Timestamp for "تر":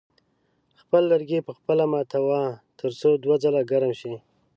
2.79-2.91